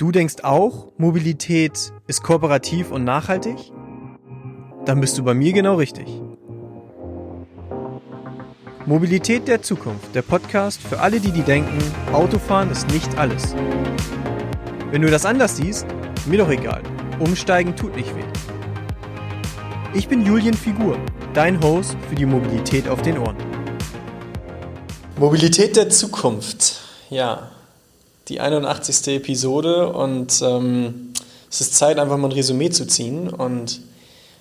Du 0.00 0.12
denkst 0.12 0.36
auch, 0.44 0.88
Mobilität 0.96 1.92
ist 2.06 2.22
kooperativ 2.22 2.90
und 2.90 3.04
nachhaltig? 3.04 3.70
Dann 4.86 4.98
bist 4.98 5.18
du 5.18 5.22
bei 5.22 5.34
mir 5.34 5.52
genau 5.52 5.74
richtig. 5.74 6.06
Mobilität 8.86 9.46
der 9.46 9.60
Zukunft, 9.60 10.14
der 10.14 10.22
Podcast 10.22 10.80
für 10.80 11.00
alle, 11.00 11.20
die 11.20 11.32
die 11.32 11.42
denken, 11.42 11.76
Autofahren 12.14 12.70
ist 12.70 12.90
nicht 12.90 13.18
alles. 13.18 13.54
Wenn 14.90 15.02
du 15.02 15.10
das 15.10 15.26
anders 15.26 15.58
siehst, 15.58 15.86
mir 16.24 16.38
doch 16.38 16.48
egal. 16.48 16.82
Umsteigen 17.18 17.76
tut 17.76 17.94
nicht 17.94 18.16
weh. 18.16 18.24
Ich 19.92 20.08
bin 20.08 20.24
Julian 20.24 20.54
Figur, 20.54 20.96
dein 21.34 21.62
Host 21.62 21.98
für 22.08 22.14
die 22.14 22.24
Mobilität 22.24 22.88
auf 22.88 23.02
den 23.02 23.18
Ohren. 23.18 23.36
Mobilität 25.18 25.76
der 25.76 25.90
Zukunft, 25.90 26.80
ja. 27.10 27.50
Die 28.30 28.38
81. 28.38 29.16
Episode 29.16 29.92
und 29.92 30.40
ähm, 30.40 31.12
es 31.50 31.60
ist 31.60 31.74
Zeit, 31.74 31.98
einfach 31.98 32.16
mal 32.16 32.28
ein 32.28 32.32
Resümee 32.32 32.70
zu 32.70 32.86
ziehen. 32.86 33.28
Und 33.28 33.80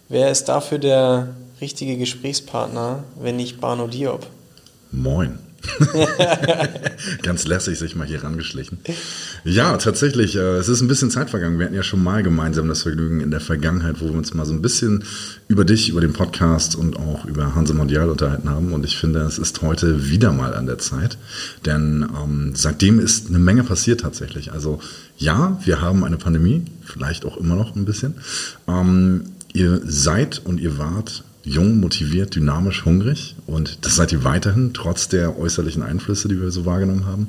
wer 0.09 0.29
ist 0.29 0.45
dafür 0.45 0.77
der 0.77 1.33
richtige 1.59 1.97
Gesprächspartner, 1.97 3.03
wenn 3.19 3.37
nicht 3.37 3.59
Barno 3.59 3.87
Diop? 3.87 4.27
Moin. 4.91 5.39
Ganz 7.23 7.45
lässig 7.45 7.79
sich 7.79 7.95
mal 7.95 8.07
hier 8.07 8.23
rangeschlichen. 8.23 8.79
Ja, 9.43 9.77
tatsächlich, 9.77 10.35
äh, 10.35 10.57
es 10.57 10.69
ist 10.69 10.81
ein 10.81 10.87
bisschen 10.87 11.11
Zeit 11.11 11.29
vergangen. 11.29 11.59
Wir 11.59 11.65
hatten 11.65 11.75
ja 11.75 11.83
schon 11.83 12.03
mal 12.03 12.23
gemeinsam 12.23 12.67
das 12.67 12.83
Vergnügen 12.83 13.21
in 13.21 13.31
der 13.31 13.39
Vergangenheit, 13.39 14.01
wo 14.01 14.05
wir 14.05 14.17
uns 14.17 14.33
mal 14.33 14.45
so 14.45 14.53
ein 14.53 14.61
bisschen 14.61 15.03
über 15.47 15.65
dich, 15.65 15.89
über 15.89 16.01
den 16.01 16.13
Podcast 16.13 16.75
und 16.75 16.97
auch 16.97 17.25
über 17.25 17.55
Hanse 17.55 17.73
Mondial 17.73 18.09
unterhalten 18.09 18.49
haben. 18.49 18.73
Und 18.73 18.85
ich 18.85 18.97
finde, 18.97 19.21
es 19.21 19.37
ist 19.37 19.61
heute 19.61 20.09
wieder 20.09 20.31
mal 20.31 20.53
an 20.53 20.65
der 20.65 20.77
Zeit, 20.77 21.17
denn 21.65 22.07
ähm, 22.21 22.51
seitdem 22.55 22.99
ist 22.99 23.29
eine 23.29 23.39
Menge 23.39 23.63
passiert 23.63 24.01
tatsächlich. 24.01 24.51
Also 24.51 24.79
ja, 25.17 25.59
wir 25.63 25.81
haben 25.81 26.03
eine 26.03 26.17
Pandemie, 26.17 26.65
vielleicht 26.83 27.25
auch 27.25 27.37
immer 27.37 27.55
noch 27.55 27.75
ein 27.75 27.85
bisschen. 27.85 28.15
Ähm, 28.67 29.23
ihr 29.53 29.81
seid 29.85 30.41
und 30.45 30.59
ihr 30.59 30.77
wart 30.77 31.23
jung, 31.43 31.79
motiviert, 31.79 32.35
dynamisch, 32.35 32.85
hungrig. 32.85 33.35
Und 33.47 33.85
das 33.85 33.95
seid 33.95 34.11
ihr 34.11 34.23
weiterhin, 34.23 34.73
trotz 34.73 35.07
der 35.07 35.39
äußerlichen 35.39 35.83
Einflüsse, 35.83 36.27
die 36.27 36.39
wir 36.39 36.51
so 36.51 36.65
wahrgenommen 36.65 37.05
haben. 37.05 37.27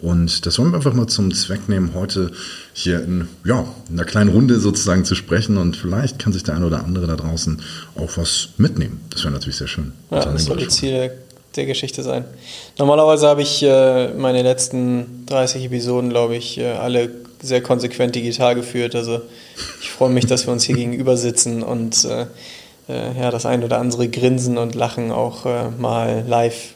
Und 0.00 0.46
das 0.46 0.58
wollen 0.58 0.70
wir 0.70 0.76
einfach 0.76 0.94
mal 0.94 1.08
zum 1.08 1.34
Zweck 1.34 1.68
nehmen, 1.68 1.92
heute 1.94 2.30
hier 2.72 3.02
in 3.02 3.28
ja, 3.44 3.66
einer 3.90 4.04
kleinen 4.04 4.30
Runde 4.30 4.60
sozusagen 4.60 5.04
zu 5.04 5.14
sprechen. 5.14 5.56
Und 5.58 5.76
vielleicht 5.76 6.18
kann 6.18 6.32
sich 6.32 6.44
der 6.44 6.54
eine 6.54 6.66
oder 6.66 6.84
andere 6.84 7.06
da 7.06 7.16
draußen 7.16 7.60
auch 7.96 8.16
was 8.16 8.50
mitnehmen. 8.58 9.00
Das 9.10 9.24
wäre 9.24 9.32
natürlich 9.32 9.56
sehr 9.56 9.68
schön. 9.68 9.92
Ja, 10.10 10.24
das 10.24 10.44
soll 10.44 10.58
die 10.58 10.68
Ziel 10.68 11.10
der 11.56 11.66
Geschichte 11.66 12.02
sein. 12.02 12.24
Normalerweise 12.78 13.26
habe 13.26 13.42
ich 13.42 13.62
äh, 13.62 14.08
meine 14.14 14.42
letzten 14.42 15.26
30 15.26 15.64
Episoden, 15.64 16.10
glaube 16.10 16.36
ich, 16.36 16.58
äh, 16.58 16.70
alle 16.72 17.10
sehr 17.42 17.62
konsequent 17.62 18.14
digital 18.14 18.54
geführt. 18.54 18.94
Also 18.94 19.22
ich 19.80 19.90
freue 19.90 20.10
mich, 20.10 20.26
dass 20.26 20.46
wir 20.46 20.52
uns 20.52 20.64
hier 20.64 20.76
gegenüber 20.76 21.16
sitzen 21.16 21.62
und 21.62 22.04
äh, 22.04 22.26
äh, 22.88 23.18
ja, 23.18 23.30
das 23.30 23.46
ein 23.46 23.64
oder 23.64 23.78
andere 23.78 24.08
Grinsen 24.08 24.58
und 24.58 24.74
Lachen 24.74 25.10
auch 25.10 25.46
äh, 25.46 25.70
mal 25.70 26.24
live 26.26 26.74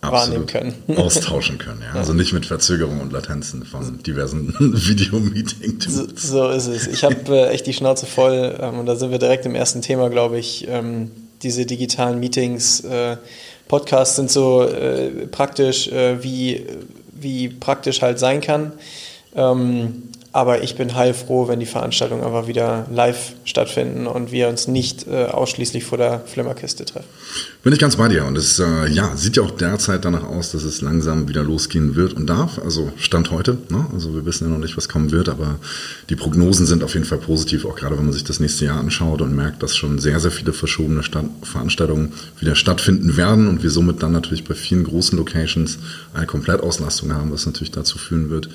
Absolut 0.00 0.12
wahrnehmen 0.12 0.46
können. 0.46 0.74
Austauschen 0.98 1.58
können, 1.58 1.82
ja. 1.82 1.98
Also 1.98 2.12
nicht 2.12 2.32
mit 2.32 2.46
Verzögerung 2.46 3.00
und 3.00 3.12
Latenzen 3.12 3.64
von 3.64 4.02
diversen 4.02 4.54
Videomeeting-Tools. 4.58 6.22
So, 6.22 6.48
so, 6.48 6.50
ist 6.50 6.66
es. 6.66 6.86
Ich 6.86 7.04
habe 7.04 7.16
äh, 7.28 7.48
echt 7.50 7.66
die 7.66 7.72
Schnauze 7.72 8.06
voll 8.06 8.58
ähm, 8.60 8.80
und 8.80 8.86
da 8.86 8.96
sind 8.96 9.10
wir 9.10 9.18
direkt 9.18 9.46
im 9.46 9.54
ersten 9.54 9.82
Thema, 9.82 10.10
glaube 10.10 10.38
ich. 10.38 10.66
Ähm, 10.68 11.10
diese 11.42 11.66
digitalen 11.66 12.20
Meetings, 12.20 12.80
äh, 12.80 13.16
Podcasts 13.68 14.16
sind 14.16 14.30
so 14.30 14.62
äh, 14.62 15.26
praktisch, 15.26 15.88
äh, 15.88 16.22
wie, 16.22 16.66
wie 17.12 17.48
praktisch 17.48 18.02
halt 18.02 18.18
sein 18.18 18.40
kann. 18.40 18.72
Ähm, 19.34 20.04
aber 20.34 20.64
ich 20.64 20.74
bin 20.74 20.96
heilfroh, 20.96 21.46
wenn 21.46 21.60
die 21.60 21.66
Veranstaltungen 21.66 22.24
einfach 22.24 22.48
wieder 22.48 22.86
live 22.90 23.34
stattfinden 23.44 24.08
und 24.08 24.32
wir 24.32 24.48
uns 24.48 24.66
nicht 24.66 25.06
äh, 25.06 25.26
ausschließlich 25.26 25.84
vor 25.84 25.96
der 25.96 26.22
Flimmerkiste 26.26 26.84
treffen. 26.84 27.06
Bin 27.62 27.72
ich 27.72 27.78
ganz 27.78 27.94
bei 27.94 28.08
dir. 28.08 28.24
Und 28.24 28.36
es 28.36 28.58
äh, 28.58 28.88
ja, 28.88 29.14
sieht 29.14 29.36
ja 29.36 29.44
auch 29.44 29.52
derzeit 29.52 30.04
danach 30.04 30.24
aus, 30.24 30.50
dass 30.50 30.64
es 30.64 30.80
langsam 30.80 31.28
wieder 31.28 31.44
losgehen 31.44 31.94
wird 31.94 32.14
und 32.14 32.26
darf. 32.26 32.58
Also 32.58 32.92
Stand 32.96 33.30
heute. 33.30 33.58
Ne? 33.68 33.86
Also 33.94 34.12
wir 34.12 34.26
wissen 34.26 34.48
ja 34.48 34.50
noch 34.50 34.58
nicht, 34.58 34.76
was 34.76 34.88
kommen 34.88 35.12
wird, 35.12 35.28
aber 35.28 35.60
die 36.10 36.16
Prognosen 36.16 36.66
sind 36.66 36.82
auf 36.82 36.94
jeden 36.94 37.06
Fall 37.06 37.18
positiv, 37.18 37.64
auch 37.64 37.76
gerade 37.76 37.96
wenn 37.96 38.06
man 38.06 38.12
sich 38.12 38.24
das 38.24 38.40
nächste 38.40 38.64
Jahr 38.64 38.80
anschaut 38.80 39.22
und 39.22 39.36
merkt, 39.36 39.62
dass 39.62 39.76
schon 39.76 40.00
sehr, 40.00 40.18
sehr 40.18 40.32
viele 40.32 40.52
verschobene 40.52 41.04
Stand 41.04 41.46
Veranstaltungen 41.46 42.12
wieder 42.40 42.56
stattfinden 42.56 43.16
werden 43.16 43.46
und 43.46 43.62
wir 43.62 43.70
somit 43.70 44.02
dann 44.02 44.10
natürlich 44.10 44.42
bei 44.42 44.54
vielen 44.54 44.82
großen 44.82 45.16
Locations 45.16 45.78
eine 46.12 46.26
Komplettauslastung 46.26 47.14
haben, 47.14 47.30
was 47.30 47.46
natürlich 47.46 47.70
dazu 47.70 47.98
führen 47.98 48.30
wird, 48.30 48.48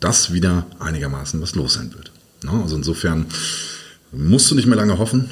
dass 0.00 0.32
wieder 0.32 0.66
einigermaßen 0.78 1.40
was 1.40 1.54
los 1.54 1.74
sein 1.74 1.92
wird. 1.94 2.12
Also 2.46 2.76
insofern 2.76 3.26
musst 4.12 4.50
du 4.50 4.54
nicht 4.54 4.66
mehr 4.66 4.76
lange 4.76 4.98
hoffen. 4.98 5.28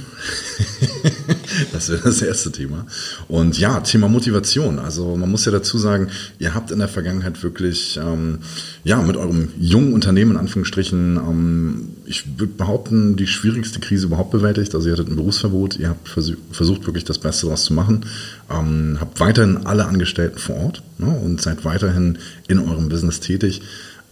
das 1.73 1.89
wäre 1.89 2.03
das 2.03 2.21
erste 2.23 2.51
Thema. 2.51 2.87
Und 3.29 3.59
ja, 3.59 3.81
Thema 3.81 4.09
Motivation. 4.09 4.79
Also 4.79 5.17
man 5.17 5.31
muss 5.31 5.45
ja 5.45 5.53
dazu 5.53 5.79
sagen, 5.79 6.09
ihr 6.39 6.55
habt 6.55 6.71
in 6.71 6.81
der 6.81 6.89
Vergangenheit 6.89 7.43
wirklich, 7.43 7.99
ähm, 8.03 8.41
ja, 8.83 9.01
mit 9.01 9.17
eurem 9.17 9.51
jungen 9.59 9.95
Unternehmen 9.95 10.33
in 10.33 10.37
Anführungsstrichen, 10.37 11.17
ähm, 11.17 11.89
ich 12.05 12.39
würde 12.39 12.53
behaupten, 12.55 13.17
die 13.17 13.27
schwierigste 13.27 13.81
Krise 13.81 14.07
überhaupt 14.07 14.33
bewältigt. 14.33 14.75
Also 14.75 14.89
ihr 14.89 14.93
hattet 14.95 15.09
ein 15.09 15.17
Berufsverbot, 15.17 15.79
ihr 15.79 15.91
habt 15.91 16.09
versucht 16.09 16.87
wirklich 16.87 17.05
das 17.05 17.19
Beste 17.19 17.47
daraus 17.47 17.65
zu 17.65 17.75
machen, 17.75 18.05
ähm, 18.51 18.99
habt 19.01 19.21
weiterhin 19.21 19.67
alle 19.67 19.87
Angestellten 19.87 20.39
vor 20.39 20.57
Ort 20.57 20.83
ne, 20.99 21.07
und 21.07 21.41
seid 21.41 21.65
weiterhin 21.65 22.19
in 22.49 22.59
eurem 22.59 22.89
Business 22.89 23.21
tätig. 23.21 23.63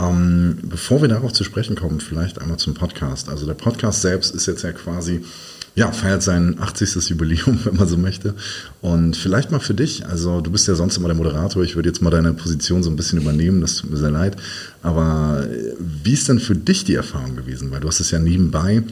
Ähm, 0.03 0.59
bevor 0.63 1.01
wir 1.01 1.09
darauf 1.09 1.33
zu 1.33 1.45
sprechen 1.45 1.77
kommen, 1.77 2.01
vielleicht 2.01 2.41
einmal 2.41 2.59
zum 2.59 2.75
Podcast. 2.75 3.29
Also 3.29 3.47
der 3.47 3.55
Podcast 3.55 4.03
selbst 4.03 4.35
ist 4.35 4.47
jetzt 4.47 4.63
ja 4.63 4.73
quasi, 4.73 5.25
ja, 5.75 5.93
feiert 5.93 6.23
sein 6.23 6.57
80. 6.61 7.09
Jubiläum, 7.11 7.61
wenn 7.65 7.77
man 7.77 7.89
so 7.89 7.97
möchte. 7.97 8.35
Und 8.81 9.17
vielleicht 9.17 9.51
mal 9.51 9.61
für 9.61 9.75
dich, 9.75 10.07
also 10.07 10.41
du 10.41 10.51
bist 10.51 10.67
ja 10.67 10.75
sonst 10.75 10.97
immer 10.97 11.09
der 11.09 11.17
Moderator, 11.17 11.63
ich 11.63 11.77
würde 11.77 11.89
jetzt 11.89 12.03
mal 12.03 12.11
deine 12.11 12.33
Position 12.33 12.83
so 12.83 12.91
ein 12.91 12.97
bisschen 12.97 13.21
übernehmen, 13.21 13.61
das 13.61 13.77
tut 13.77 13.91
mir 13.91 13.97
sehr 13.97 14.11
leid. 14.11 14.37
Aber 14.83 15.47
äh, 15.49 15.75
wie 15.79 16.13
ist 16.13 16.29
denn 16.29 16.41
für 16.41 16.57
dich 16.57 16.85
die 16.85 16.95
Erfahrung 16.95 17.37
gewesen? 17.37 17.71
Weil 17.71 17.81
du 17.81 17.89
hast 17.89 18.01
es 18.01 18.11
ja 18.11 18.19
nebenbei 18.19 18.83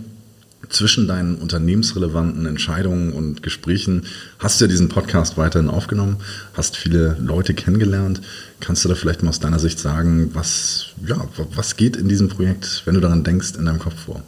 zwischen 0.69 1.09
deinen 1.09 1.37
unternehmensrelevanten 1.37 2.47
Entscheidungen 2.47 3.13
und 3.13 3.43
Gesprächen 3.43 4.07
hast 4.39 4.61
du 4.61 4.67
ja 4.67 4.69
diesen 4.71 4.89
Podcast 4.89 5.37
weiterhin 5.37 5.71
aufgenommen, 5.71 6.19
hast 6.55 6.77
viele 6.77 7.17
Leute 7.21 7.55
kennengelernt. 7.55 8.21
Kannst 8.61 8.85
du 8.85 8.89
da 8.89 8.95
vielleicht 8.95 9.23
mal 9.23 9.31
aus 9.31 9.41
deiner 9.41 9.59
Sicht 9.59 9.79
sagen, 9.79 10.31
was, 10.35 10.89
ja, 11.07 11.17
was 11.55 11.77
geht 11.77 11.97
in 11.97 12.09
diesem 12.09 12.29
Projekt, 12.29 12.83
wenn 12.85 12.95
du 12.95 13.01
daran 13.01 13.25
denkst, 13.25 13.53
in 13.59 13.65
deinem 13.65 13.79
Kopf 13.79 13.99
vor? 14.05 14.23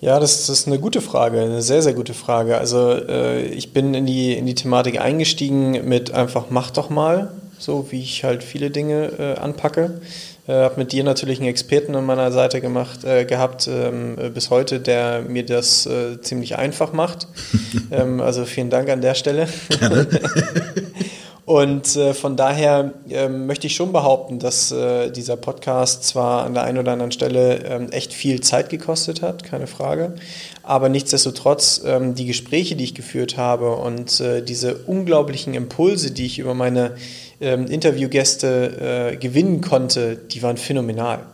Ja, 0.00 0.20
das, 0.20 0.46
das 0.46 0.60
ist 0.60 0.66
eine 0.66 0.78
gute 0.78 1.00
Frage, 1.00 1.40
eine 1.40 1.62
sehr, 1.62 1.80
sehr 1.80 1.94
gute 1.94 2.12
Frage. 2.12 2.58
Also 2.58 2.92
äh, 2.92 3.46
ich 3.46 3.72
bin 3.72 3.94
in 3.94 4.04
die, 4.04 4.34
in 4.34 4.44
die 4.44 4.54
Thematik 4.54 5.00
eingestiegen 5.00 5.88
mit 5.88 6.10
einfach 6.10 6.46
mach 6.50 6.70
doch 6.70 6.90
mal, 6.90 7.32
so 7.58 7.86
wie 7.90 8.02
ich 8.02 8.22
halt 8.22 8.42
viele 8.42 8.70
Dinge 8.70 9.12
äh, 9.18 9.38
anpacke. 9.38 10.00
Äh, 10.46 10.52
habe 10.52 10.76
mit 10.78 10.92
dir 10.92 11.02
natürlich 11.02 11.40
einen 11.40 11.48
Experten 11.48 11.94
an 11.96 12.06
meiner 12.06 12.30
Seite 12.30 12.60
gemacht, 12.60 13.04
äh, 13.04 13.24
gehabt 13.24 13.68
ähm, 13.68 14.16
äh, 14.18 14.30
bis 14.30 14.50
heute, 14.50 14.80
der 14.80 15.22
mir 15.22 15.44
das 15.44 15.86
äh, 15.86 16.20
ziemlich 16.20 16.56
einfach 16.56 16.92
macht. 16.92 17.26
ähm, 17.90 18.20
also 18.20 18.44
vielen 18.44 18.70
Dank 18.70 18.88
an 18.88 19.00
der 19.00 19.14
Stelle. 19.14 19.48
Und 21.46 21.94
äh, 21.94 22.12
von 22.12 22.36
daher 22.36 22.92
äh, 23.08 23.28
möchte 23.28 23.68
ich 23.68 23.76
schon 23.76 23.92
behaupten, 23.92 24.40
dass 24.40 24.72
äh, 24.72 25.12
dieser 25.12 25.36
Podcast 25.36 26.02
zwar 26.02 26.44
an 26.44 26.54
der 26.54 26.64
einen 26.64 26.78
oder 26.78 26.90
anderen 26.90 27.12
Stelle 27.12 27.64
ähm, 27.64 27.92
echt 27.92 28.12
viel 28.12 28.40
Zeit 28.40 28.68
gekostet 28.68 29.22
hat, 29.22 29.44
keine 29.44 29.68
Frage, 29.68 30.16
aber 30.64 30.88
nichtsdestotrotz 30.88 31.82
ähm, 31.86 32.16
die 32.16 32.26
Gespräche, 32.26 32.74
die 32.74 32.82
ich 32.82 32.96
geführt 32.96 33.36
habe 33.36 33.76
und 33.76 34.18
äh, 34.18 34.42
diese 34.42 34.74
unglaublichen 34.74 35.54
Impulse, 35.54 36.10
die 36.10 36.26
ich 36.26 36.40
über 36.40 36.54
meine 36.54 36.96
ähm, 37.40 37.66
Interviewgäste 37.66 39.12
äh, 39.12 39.16
gewinnen 39.16 39.60
konnte, 39.60 40.16
die 40.16 40.42
waren 40.42 40.56
phänomenal. 40.56 41.26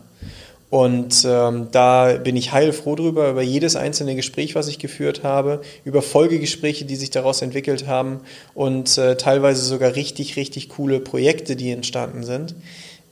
Und 0.73 1.27
ähm, 1.29 1.69
da 1.71 2.15
bin 2.15 2.35
ich 2.35 2.53
heilfroh 2.53 2.97
drüber, 2.97 3.29
über 3.29 3.43
jedes 3.43 3.77
einzelne 3.77 4.17
Gespräch, 4.17 4.55
was 4.55 4.69
ich 4.69 4.79
geführt 4.79 5.23
habe, 5.23 5.61
über 5.85 6.01
Folgegespräche, 6.01 6.87
die 6.87 6.97
sich 6.97 7.11
daraus 7.11 7.43
entwickelt 7.43 7.87
haben 7.87 8.21
und 8.55 8.97
äh, 8.97 9.19
teilweise 9.19 9.63
sogar 9.63 9.97
richtig, 9.97 10.37
richtig 10.37 10.71
coole 10.71 10.99
Projekte, 11.01 11.57
die 11.57 11.73
entstanden 11.73 12.25
sind. 12.25 12.55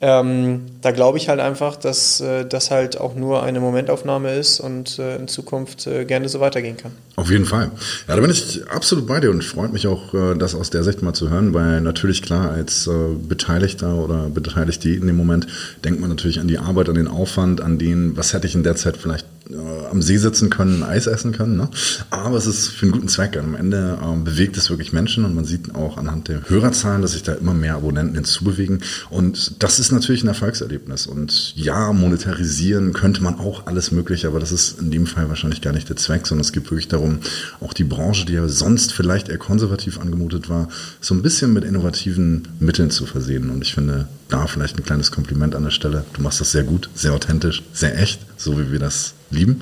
Ähm, 0.02 0.62
da 0.80 0.92
glaube 0.92 1.18
ich 1.18 1.28
halt 1.28 1.40
einfach, 1.40 1.76
dass 1.76 2.20
äh, 2.20 2.46
das 2.46 2.70
halt 2.70 2.98
auch 2.98 3.14
nur 3.14 3.42
eine 3.42 3.60
Momentaufnahme 3.60 4.34
ist 4.34 4.58
und 4.58 4.98
äh, 4.98 5.16
in 5.16 5.28
Zukunft 5.28 5.86
äh, 5.86 6.06
gerne 6.06 6.26
so 6.30 6.40
weitergehen 6.40 6.78
kann. 6.78 6.92
Auf 7.16 7.30
jeden 7.30 7.44
Fall. 7.44 7.70
Ja, 8.08 8.16
da 8.16 8.20
bin 8.22 8.30
ich 8.30 8.66
absolut 8.70 9.06
bei 9.06 9.20
dir 9.20 9.30
und 9.30 9.44
freut 9.44 9.74
mich 9.74 9.86
auch, 9.86 10.14
äh, 10.14 10.34
das 10.36 10.54
aus 10.54 10.70
der 10.70 10.84
Sicht 10.84 11.02
mal 11.02 11.12
zu 11.12 11.28
hören, 11.28 11.52
weil 11.52 11.82
natürlich 11.82 12.22
klar, 12.22 12.50
als 12.50 12.86
äh, 12.86 12.92
Beteiligter 13.28 13.96
oder 13.96 14.30
Beteiligte 14.30 14.88
in 14.88 15.06
dem 15.06 15.16
Moment 15.16 15.46
denkt 15.84 16.00
man 16.00 16.08
natürlich 16.08 16.40
an 16.40 16.48
die 16.48 16.58
Arbeit, 16.58 16.88
an 16.88 16.94
den 16.94 17.08
Aufwand, 17.08 17.60
an 17.60 17.78
den, 17.78 18.16
was 18.16 18.32
hätte 18.32 18.46
ich 18.46 18.54
in 18.54 18.62
der 18.62 18.76
Zeit 18.76 18.96
vielleicht 18.96 19.26
äh, 19.52 19.86
am 19.90 20.02
See 20.02 20.16
sitzen 20.16 20.50
können, 20.50 20.82
Eis 20.82 21.06
essen 21.06 21.32
können. 21.32 21.56
Ne? 21.56 21.68
Aber 22.10 22.36
es 22.36 22.46
ist 22.46 22.68
für 22.68 22.86
einen 22.86 22.92
guten 22.92 23.08
Zweck. 23.08 23.36
Am 23.36 23.54
Ende 23.54 23.98
äh, 24.02 24.16
bewegt 24.24 24.56
es 24.56 24.70
wirklich 24.70 24.92
Menschen 24.92 25.24
und 25.24 25.34
man 25.34 25.44
sieht 25.44 25.74
auch 25.74 25.96
anhand 25.96 26.28
der 26.28 26.48
Hörerzahlen, 26.48 27.02
dass 27.02 27.12
sich 27.12 27.22
da 27.22 27.32
immer 27.32 27.54
mehr 27.54 27.74
Abonnenten 27.74 28.14
hinzubewegen. 28.14 28.82
Und 29.10 29.62
das 29.62 29.78
ist 29.78 29.92
natürlich 29.92 30.22
ein 30.24 30.28
Erfolgserlebnis. 30.28 31.06
Und 31.06 31.54
ja, 31.56 31.92
monetarisieren 31.92 32.92
könnte 32.92 33.22
man 33.22 33.38
auch 33.38 33.66
alles 33.66 33.90
Mögliche, 33.90 34.28
aber 34.28 34.40
das 34.40 34.52
ist 34.52 34.80
in 34.80 34.90
dem 34.90 35.06
Fall 35.06 35.28
wahrscheinlich 35.28 35.60
gar 35.60 35.72
nicht 35.72 35.88
der 35.88 35.96
Zweck, 35.96 36.26
sondern 36.26 36.44
es 36.44 36.52
geht 36.52 36.70
wirklich 36.70 36.88
darum, 36.88 37.18
auch 37.60 37.72
die 37.72 37.84
Branche, 37.84 38.26
die 38.26 38.34
ja 38.34 38.48
sonst 38.48 38.92
vielleicht 38.92 39.28
eher 39.28 39.38
konservativ 39.38 40.00
angemutet 40.00 40.48
war, 40.48 40.68
so 41.00 41.14
ein 41.14 41.22
bisschen 41.22 41.52
mit 41.52 41.64
innovativen 41.64 42.48
Mitteln 42.58 42.90
zu 42.90 43.06
versehen. 43.06 43.50
Und 43.50 43.62
ich 43.62 43.74
finde, 43.74 44.08
da 44.30 44.46
vielleicht 44.46 44.78
ein 44.78 44.84
kleines 44.84 45.10
Kompliment 45.10 45.54
an 45.54 45.64
der 45.64 45.70
Stelle. 45.70 46.04
Du 46.12 46.22
machst 46.22 46.40
das 46.40 46.52
sehr 46.52 46.62
gut, 46.62 46.88
sehr 46.94 47.12
authentisch, 47.12 47.62
sehr 47.72 47.98
echt, 47.98 48.20
so 48.36 48.58
wie 48.58 48.72
wir 48.72 48.78
das 48.78 49.14
lieben. 49.30 49.60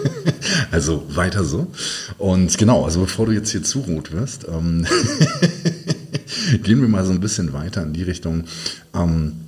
also 0.70 1.04
weiter 1.08 1.44
so. 1.44 1.68
Und 2.18 2.56
genau, 2.58 2.84
also 2.84 3.00
bevor 3.00 3.26
du 3.26 3.32
jetzt 3.32 3.50
hier 3.50 3.62
zu 3.62 3.80
rot 3.80 4.12
wirst, 4.12 4.46
ähm, 4.48 4.86
gehen 6.62 6.80
wir 6.80 6.88
mal 6.88 7.04
so 7.04 7.12
ein 7.12 7.20
bisschen 7.20 7.52
weiter 7.52 7.82
in 7.82 7.92
die 7.92 8.02
Richtung. 8.02 8.44
Ähm, 8.94 9.47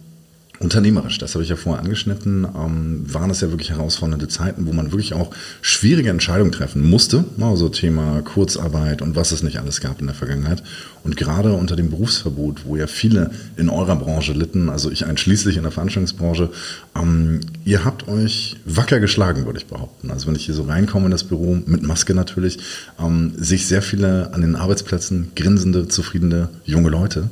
Unternehmerisch, 0.62 1.16
das 1.16 1.32
habe 1.34 1.42
ich 1.42 1.48
ja 1.48 1.56
vorher 1.56 1.82
angeschnitten, 1.82 2.44
ähm, 2.44 3.02
waren 3.10 3.30
es 3.30 3.40
ja 3.40 3.48
wirklich 3.48 3.70
herausfordernde 3.70 4.28
Zeiten, 4.28 4.66
wo 4.66 4.74
man 4.74 4.92
wirklich 4.92 5.14
auch 5.14 5.30
schwierige 5.62 6.10
Entscheidungen 6.10 6.52
treffen 6.52 6.86
musste. 6.86 7.24
Also 7.40 7.70
Thema 7.70 8.20
Kurzarbeit 8.20 9.00
und 9.00 9.16
was 9.16 9.32
es 9.32 9.42
nicht 9.42 9.58
alles 9.58 9.80
gab 9.80 10.02
in 10.02 10.06
der 10.06 10.14
Vergangenheit. 10.14 10.62
Und 11.02 11.16
gerade 11.16 11.54
unter 11.54 11.76
dem 11.76 11.88
Berufsverbot, 11.88 12.66
wo 12.66 12.76
ja 12.76 12.86
viele 12.86 13.30
in 13.56 13.70
eurer 13.70 13.96
Branche 13.96 14.34
litten, 14.34 14.68
also 14.68 14.90
ich 14.90 15.06
einschließlich 15.06 15.56
in 15.56 15.62
der 15.62 15.72
Veranstaltungsbranche, 15.72 16.50
ähm, 16.94 17.40
ihr 17.64 17.86
habt 17.86 18.06
euch 18.06 18.56
wacker 18.66 19.00
geschlagen, 19.00 19.46
würde 19.46 19.60
ich 19.60 19.66
behaupten. 19.66 20.10
Also 20.10 20.26
wenn 20.26 20.34
ich 20.34 20.44
hier 20.44 20.54
so 20.54 20.64
reinkomme 20.64 21.06
in 21.06 21.10
das 21.10 21.24
Büro, 21.24 21.58
mit 21.64 21.82
Maske 21.82 22.12
natürlich, 22.12 22.58
ähm, 22.98 23.32
sich 23.34 23.66
sehr 23.66 23.80
viele 23.80 24.34
an 24.34 24.42
den 24.42 24.56
Arbeitsplätzen 24.56 25.32
grinsende, 25.34 25.88
zufriedene 25.88 26.50
junge 26.66 26.90
Leute, 26.90 27.30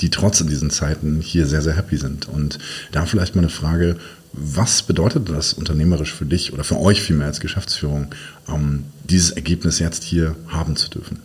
die 0.00 0.10
trotz 0.10 0.44
diesen 0.44 0.70
Zeiten 0.70 1.20
hier 1.20 1.46
sehr, 1.46 1.62
sehr 1.62 1.76
happy 1.76 1.96
sind. 1.96 2.28
Und 2.28 2.58
da 2.92 3.06
vielleicht 3.06 3.34
mal 3.34 3.42
eine 3.42 3.50
Frage, 3.50 3.96
was 4.32 4.82
bedeutet 4.82 5.28
das 5.28 5.52
unternehmerisch 5.52 6.12
für 6.12 6.26
dich 6.26 6.52
oder 6.52 6.64
für 6.64 6.78
euch 6.78 7.02
vielmehr 7.02 7.26
als 7.26 7.40
Geschäftsführung, 7.40 8.08
ähm, 8.48 8.84
dieses 9.04 9.30
Ergebnis 9.30 9.78
jetzt 9.78 10.04
hier 10.04 10.36
haben 10.48 10.76
zu 10.76 10.90
dürfen? 10.90 11.20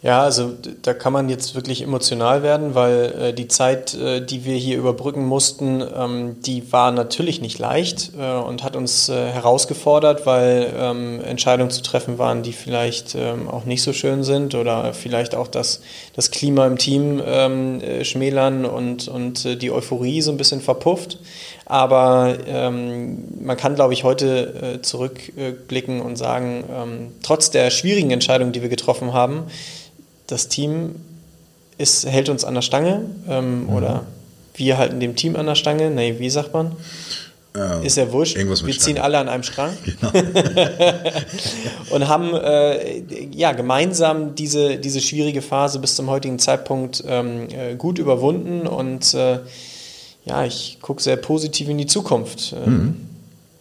Ja, 0.00 0.22
also 0.22 0.54
da 0.82 0.94
kann 0.94 1.12
man 1.12 1.28
jetzt 1.28 1.56
wirklich 1.56 1.82
emotional 1.82 2.44
werden, 2.44 2.76
weil 2.76 3.14
äh, 3.20 3.32
die 3.32 3.48
Zeit, 3.48 3.94
äh, 3.94 4.24
die 4.24 4.44
wir 4.44 4.54
hier 4.54 4.78
überbrücken 4.78 5.26
mussten, 5.26 5.82
ähm, 5.82 6.36
die 6.42 6.72
war 6.72 6.92
natürlich 6.92 7.40
nicht 7.40 7.58
leicht 7.58 8.12
äh, 8.16 8.36
und 8.36 8.62
hat 8.62 8.76
uns 8.76 9.08
äh, 9.08 9.32
herausgefordert, 9.32 10.24
weil 10.24 10.72
ähm, 10.76 11.20
Entscheidungen 11.24 11.72
zu 11.72 11.82
treffen 11.82 12.16
waren, 12.16 12.44
die 12.44 12.52
vielleicht 12.52 13.16
ähm, 13.16 13.48
auch 13.48 13.64
nicht 13.64 13.82
so 13.82 13.92
schön 13.92 14.22
sind 14.22 14.54
oder 14.54 14.94
vielleicht 14.94 15.34
auch 15.34 15.48
das, 15.48 15.80
das 16.14 16.30
Klima 16.30 16.68
im 16.68 16.78
Team 16.78 17.20
ähm, 17.26 17.80
äh, 17.80 18.04
schmälern 18.04 18.66
und, 18.66 19.08
und 19.08 19.44
äh, 19.46 19.56
die 19.56 19.72
Euphorie 19.72 20.22
so 20.22 20.30
ein 20.30 20.36
bisschen 20.36 20.60
verpufft. 20.60 21.18
Aber 21.66 22.36
ähm, 22.46 23.24
man 23.40 23.56
kann, 23.56 23.74
glaube 23.74 23.92
ich, 23.92 24.02
heute 24.02 24.78
zurückblicken 24.80 26.00
und 26.00 26.16
sagen, 26.16 26.64
ähm, 26.74 27.12
trotz 27.22 27.50
der 27.50 27.68
schwierigen 27.68 28.10
Entscheidungen, 28.10 28.52
die 28.52 28.62
wir 28.62 28.70
getroffen 28.70 29.12
haben, 29.12 29.44
das 30.28 30.48
Team 30.48 30.94
ist, 31.78 32.06
hält 32.06 32.28
uns 32.28 32.44
an 32.44 32.54
der 32.54 32.62
Stange 32.62 33.02
ähm, 33.28 33.64
mhm. 33.64 33.68
oder 33.70 34.04
wir 34.54 34.78
halten 34.78 35.00
dem 35.00 35.16
Team 35.16 35.36
an 35.36 35.46
der 35.46 35.54
Stange. 35.54 35.90
Nee, 35.90 36.16
wie 36.18 36.30
sagt 36.30 36.52
man? 36.52 36.72
Ähm, 37.54 37.82
ist 37.82 37.96
ja 37.96 38.12
wurscht. 38.12 38.36
Wir 38.36 38.56
Stange. 38.56 38.78
ziehen 38.78 38.98
alle 38.98 39.18
an 39.18 39.28
einem 39.28 39.42
Strang. 39.42 39.70
Genau. 39.84 40.12
und 41.90 42.08
haben 42.08 42.34
äh, 42.34 43.02
ja, 43.32 43.52
gemeinsam 43.52 44.34
diese, 44.34 44.76
diese 44.76 45.00
schwierige 45.00 45.42
Phase 45.42 45.78
bis 45.78 45.96
zum 45.96 46.10
heutigen 46.10 46.38
Zeitpunkt 46.38 47.02
ähm, 47.06 47.48
äh, 47.50 47.74
gut 47.76 47.98
überwunden 47.98 48.66
und 48.66 49.14
äh, 49.14 49.38
ja, 50.24 50.44
ich 50.44 50.78
gucke 50.82 51.02
sehr 51.02 51.16
positiv 51.16 51.68
in 51.68 51.78
die 51.78 51.86
Zukunft. 51.86 52.52
Ähm, 52.52 52.72
mhm. 52.72 53.07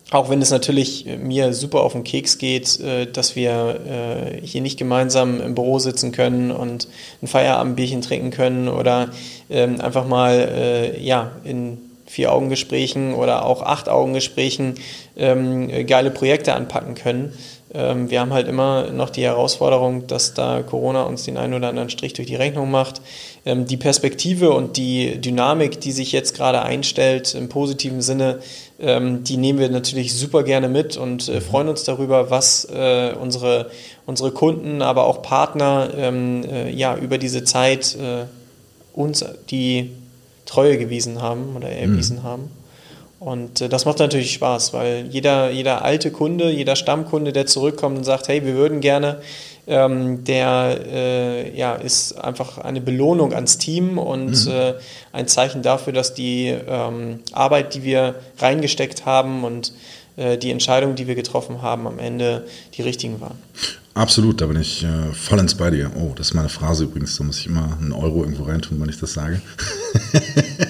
Auch 0.10 0.30
wenn 0.30 0.42
es 0.42 0.52
natürlich 0.52 1.06
äh, 1.06 1.18
mir 1.18 1.54
super 1.54 1.82
auf 1.82 1.92
den 1.92 2.06
Keks 2.06 2.38
geht, 2.38 2.80
äh, 2.80 3.12
dass 3.12 3.36
wir 3.36 4.40
äh, 4.42 4.46
hier 4.46 4.62
nicht 4.62 4.80
gemeinsam 4.80 5.42
im 5.42 5.54
Büro 5.54 5.80
sitzen 5.80 6.14
können 6.14 6.52
und 6.52 6.88
ein 7.22 7.28
Feierabendbierchen 7.28 8.02
trinken 8.02 8.32
können 8.32 8.70
oder 8.70 9.10
ähm, 9.50 9.82
einfach 9.82 10.08
mal 10.08 10.96
ja, 11.00 11.32
in 11.44 11.78
Vier-Augen-Gesprächen 12.08 13.14
oder 13.14 13.46
auch 13.46 13.62
Acht-Augen-Gesprächen 13.62 14.76
ähm, 15.16 15.86
geile 15.86 16.12
Projekte 16.12 16.54
anpacken 16.54 16.96
können. 16.96 17.34
Ähm, 17.74 18.10
wir 18.10 18.22
haben 18.22 18.34
halt 18.34 18.48
immer 18.48 18.92
noch 18.92 19.10
die 19.10 19.24
Herausforderung, 19.24 20.08
dass 20.08 20.34
da 20.34 20.64
Corona 20.64 21.04
uns 21.04 21.24
den 21.24 21.38
einen 21.38 21.54
oder 21.54 21.70
anderen 21.70 21.90
Strich 21.90 22.14
durch 22.14 22.28
die 22.28 22.36
Rechnung 22.36 22.72
macht. 22.72 23.02
Die 23.46 23.78
Perspektive 23.78 24.52
und 24.52 24.76
die 24.76 25.22
Dynamik, 25.22 25.80
die 25.80 25.94
sich 25.94 26.12
jetzt 26.12 26.36
gerade 26.36 26.64
einstellt, 26.64 27.34
im 27.34 27.48
positiven 27.48 28.02
Sinne, 28.02 28.40
ähm, 28.80 29.24
die 29.24 29.38
nehmen 29.38 29.60
wir 29.60 29.70
natürlich 29.70 30.14
super 30.14 30.44
gerne 30.44 30.68
mit 30.68 30.98
und 30.98 31.28
äh, 31.30 31.42
freuen 31.42 31.70
uns 31.70 31.84
darüber, 31.84 32.30
was 32.30 32.66
äh, 32.66 33.14
unsere, 33.20 33.72
unsere 34.06 34.32
Kunden, 34.32 34.82
aber 34.82 35.06
auch 35.06 35.22
Partner 35.22 35.90
ähm, 35.98 36.44
äh, 36.44 36.70
ja, 36.70 36.96
über 36.96 37.18
diese 37.18 37.44
Zeit 37.44 37.96
äh, 37.96 38.26
uns 38.94 39.26
die 39.50 39.92
Treue 40.48 40.80
gewiesen 40.80 41.22
haben 41.22 41.56
oder 41.56 41.70
erwiesen 41.70 42.18
mhm. 42.18 42.24
haben. 42.24 42.52
Und 43.20 43.62
äh, 43.62 43.70
das 43.70 43.86
macht 43.86 44.00
natürlich 44.00 44.34
Spaß, 44.34 44.74
weil 44.74 45.06
jeder, 45.10 45.52
jeder 45.52 45.84
alte 45.84 46.12
Kunde, 46.12 46.50
jeder 46.50 46.76
Stammkunde, 46.76 47.34
der 47.34 47.46
zurückkommt 47.46 47.98
und 47.98 48.04
sagt, 48.04 48.28
hey, 48.28 48.44
wir 48.44 48.56
würden 48.56 48.82
gerne 48.82 49.22
ähm, 49.68 50.24
der 50.24 50.80
äh, 50.90 51.58
ja, 51.58 51.76
ist 51.76 52.14
einfach 52.14 52.58
eine 52.58 52.80
Belohnung 52.80 53.34
ans 53.34 53.58
Team 53.58 53.98
und 53.98 54.46
mhm. 54.46 54.52
äh, 54.52 54.74
ein 55.12 55.28
Zeichen 55.28 55.62
dafür, 55.62 55.92
dass 55.92 56.14
die 56.14 56.48
ähm, 56.48 57.20
Arbeit, 57.34 57.76
die 57.76 57.84
wir 57.84 58.16
reingesteckt 58.40 59.06
haben 59.06 59.44
und 59.44 59.74
äh, 60.16 60.38
die 60.38 60.52
Entscheidungen, 60.52 60.96
die 60.96 61.08
wir 61.08 61.16
getroffen 61.16 61.62
haben, 61.62 61.86
am 61.86 62.00
Ende 62.00 62.48
die 62.76 62.82
richtigen 62.82 63.20
waren. 63.20 63.38
Absolut, 63.98 64.42
da 64.42 64.46
bin 64.46 64.62
ich 64.62 64.84
äh, 64.84 65.12
vollends 65.12 65.56
bei 65.56 65.72
dir. 65.72 65.90
Oh, 65.96 66.14
das 66.16 66.28
ist 66.28 66.34
meine 66.36 66.50
Phrase 66.50 66.84
übrigens, 66.84 67.18
da 67.18 67.24
muss 67.24 67.40
ich 67.40 67.48
immer 67.48 67.78
einen 67.82 67.94
Euro 67.94 68.24
irgendwo 68.24 68.44
reintun, 68.44 68.80
wenn 68.80 68.90
ich 68.90 69.00
das 69.00 69.14
sage. 69.14 69.42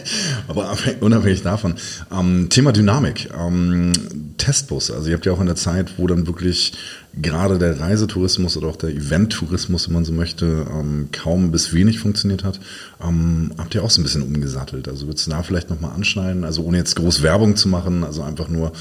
Aber 0.48 0.76
unabhängig 1.02 1.44
davon, 1.44 1.76
ähm, 2.12 2.48
Thema 2.50 2.72
Dynamik, 2.72 3.30
ähm, 3.38 3.92
Testbus, 4.38 4.92
also 4.92 5.10
ihr 5.10 5.16
habt 5.16 5.26
ja 5.26 5.34
auch 5.34 5.42
in 5.42 5.48
der 5.48 5.56
Zeit, 5.56 5.98
wo 5.98 6.08
dann 6.08 6.28
wirklich 6.28 6.74
gerade 7.22 7.58
der 7.58 7.80
Reisetourismus 7.80 8.58
oder 8.58 8.68
auch 8.68 8.76
der 8.76 8.92
Eventtourismus, 8.92 9.88
wenn 9.88 9.94
man 9.96 10.06
so 10.06 10.14
möchte, 10.14 10.68
ähm, 10.72 11.10
kaum 11.12 11.52
bis 11.52 11.74
wenig 11.74 12.00
funktioniert 12.00 12.44
hat, 12.44 12.60
ähm, 13.04 13.52
habt 13.58 13.74
ihr 13.76 13.84
auch 13.84 13.90
so 13.90 14.02
ein 14.02 14.04
bisschen 14.04 14.22
umgesattelt. 14.22 14.88
Also 14.88 15.08
würdest 15.08 15.28
du 15.28 15.32
da 15.32 15.44
vielleicht 15.44 15.70
nochmal 15.70 15.94
anschneiden, 15.94 16.44
also 16.44 16.64
ohne 16.64 16.78
jetzt 16.78 16.96
groß 16.96 17.24
Werbung 17.24 17.56
zu 17.56 17.68
machen, 17.68 18.04
also 18.04 18.22
einfach 18.22 18.50
nur, 18.50 18.72